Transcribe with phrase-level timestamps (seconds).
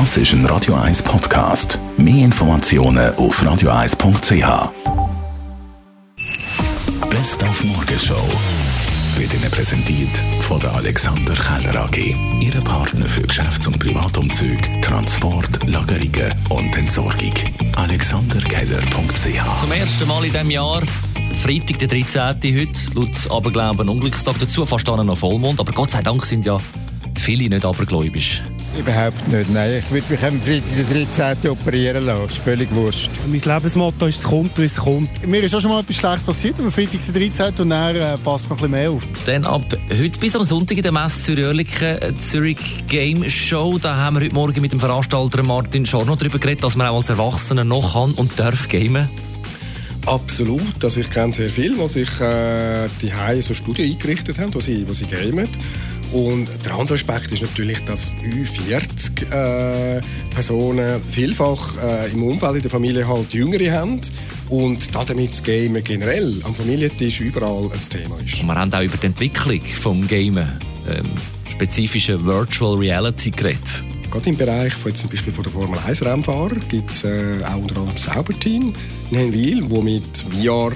[0.00, 1.78] Das ist ein Radio 1 Podcast.
[1.96, 4.72] Mehr Informationen auf radio1.ch.
[7.08, 8.28] Best auf Morgenshow
[9.16, 10.10] wird Ihnen präsentiert
[10.40, 11.96] von der Alexander Keller AG.
[12.40, 17.34] Ihre Partner für Geschäfts- und Privatumzüge, Transport, Lagerungen und Entsorgung.
[17.76, 20.82] AlexanderKeller.ch Zum ersten Mal in diesem Jahr,
[21.40, 22.20] Freitag, der 13.
[22.58, 25.60] heute, laut Aberglauben Unglückstag dazu, fast noch Vollmond.
[25.60, 26.58] Aber Gott sei Dank sind ja
[27.16, 28.42] viele nicht abergläubisch.
[28.78, 29.70] Überhaupt nicht, nein.
[29.78, 31.50] Ich würde mich am Freitag den 13.
[31.50, 32.26] operieren lassen.
[32.26, 33.10] ist völlig wurscht.
[33.28, 35.26] Mein Lebensmotto ist, es kommt, wie es kommt.
[35.26, 37.54] Mir ist auch schon mal etwas Schlechtes passiert am Freitag den 13.
[37.58, 39.02] und dann äh, passt man ein bisschen mehr auf.
[39.26, 43.78] Dann ab heute bis am Sonntag in der Messe Zürich-Oerlikon äh, Zürich Game Show.
[43.78, 46.96] Da haben wir heute Morgen mit dem Veranstalter Martin Schorno darüber geredet, dass man auch
[46.96, 49.08] als Erwachsener noch kann und darf gamen.
[50.06, 50.82] Absolut.
[50.82, 54.86] Also ich kenne sehr viele, die sich äh, die so Studien eingerichtet haben, wo sie,
[54.88, 55.48] wo sie gamen.
[56.12, 62.62] Und der andere Aspekt ist natürlich, dass 40 äh, Personen vielfach äh, im Umfeld in
[62.62, 64.00] der Familie halt Jüngere haben
[64.48, 68.40] und damit das Gamen generell am Familientisch überall ein Thema ist.
[68.40, 70.48] Und wir haben auch über die Entwicklung des Gamen,
[70.88, 71.10] ähm,
[71.50, 73.84] spezifische Virtual Reality geredet.
[74.10, 77.56] Gerade im Bereich von zum Beispiel von der Formel 1 Rennfahrer gibt es äh, auch
[77.56, 78.72] unter anderem das Sauberteam
[79.10, 80.70] in Henwil, wo mit VR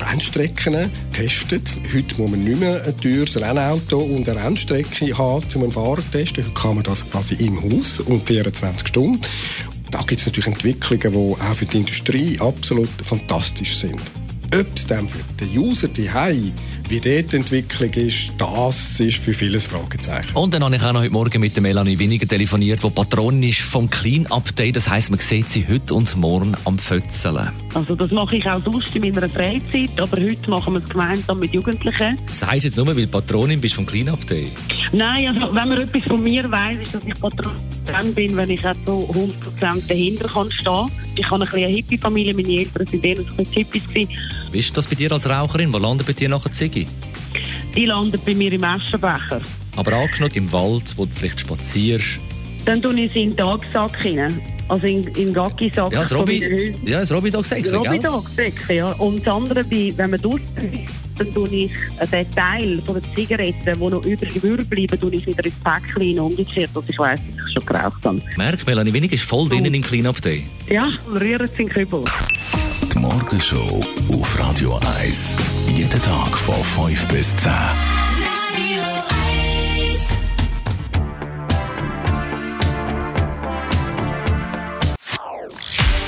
[0.00, 1.76] Rennstrecken testet.
[1.94, 5.96] Heute muss man nicht mehr ein teures Rennauto und eine Rennstrecke haben, um einen Fahrer
[5.96, 6.44] zu testen.
[6.44, 9.20] Heute kann man das quasi im Haus und 24 Stunden.
[9.90, 14.00] Da gibt es natürlich Entwicklungen, die auch für die Industrie absolut fantastisch sind.
[14.52, 16.10] Ob es dann für den User die
[16.88, 20.34] wie dort die Entwicklung ist, das ist für vieles Fragezeichen.
[20.34, 23.42] Und dann habe ich auch noch heute Morgen mit der Melanie Winiger telefoniert, die Patronin
[23.42, 24.76] ist vom Clean Update.
[24.76, 27.50] Das heisst, man sieht sie heute und morgen am Fötzeln.
[27.74, 31.38] Also das mache ich auch sonst in meiner Freizeit, aber heute machen wir es gemeinsam
[31.38, 32.18] mit Jugendlichen.
[32.28, 34.52] Das heisst jetzt nur, weil du Patronin bist vom Clean Update?
[34.92, 37.73] Nein, also wenn man etwas von mir weiss, ist, dass ich Patronin
[38.14, 39.08] bin, wenn ich auch so
[39.52, 40.90] 100% dahinter kann stehen.
[41.16, 43.82] Ich habe eine eine Hippie-Familie, meine Eltern waren eher ein Hippies.
[44.50, 45.72] Wie ist das bei dir als Raucherin?
[45.72, 46.86] Wo landet bei dir nachher Ziggy?
[47.74, 49.40] Die landet bei mir im Aschenbecher.
[49.76, 52.18] Aber angenommen im Wald, wo du vielleicht spazierst?
[52.64, 54.40] Dann tue ich sie in den Tagsack rein.
[54.68, 55.92] Also in, in Gackisack.
[55.92, 58.92] Ja, das Robby, ja, das Robby Dog Säckchen, Robby Dog Säckchen, ja.
[58.92, 61.72] Und das andere, wenn man draußen ist, dann tue ich
[62.10, 66.70] den Teil von der Zigaretten, die noch übrig bleiben, tue ich wieder ins Päckchen umgekehrt,
[66.74, 68.22] dass ich weiss, dass ich schon geraucht habe.
[68.36, 69.76] Merk, Melanie Wenig ist voll drinnen oh.
[69.76, 70.44] im Clean-Up Day.
[70.68, 72.02] Ja, rühren sie in Kübel.
[72.92, 75.36] Die Morgenshow auf Radio 1.
[75.74, 77.50] Jeden Tag von 5 bis 10.